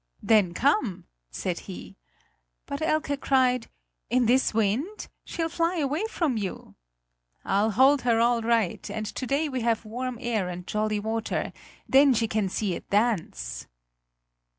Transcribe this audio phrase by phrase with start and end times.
[0.23, 1.95] "Then come!" said he.
[2.65, 3.67] But Elke cried:
[4.09, 5.09] "In this wind?
[5.25, 6.73] She'll fly away from you!"
[7.45, 11.53] "I'll hold her all right; and to day we have warm air and jolly water;
[11.87, 13.67] then she can see it dance!"